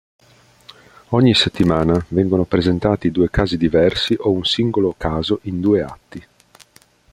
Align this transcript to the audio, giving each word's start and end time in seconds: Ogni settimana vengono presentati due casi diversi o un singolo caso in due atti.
Ogni 1.09 1.35
settimana 1.35 2.03
vengono 2.07 2.45
presentati 2.45 3.11
due 3.11 3.29
casi 3.29 3.55
diversi 3.55 4.15
o 4.17 4.31
un 4.31 4.43
singolo 4.45 4.95
caso 4.97 5.41
in 5.43 5.61
due 5.61 5.83
atti. 5.83 6.27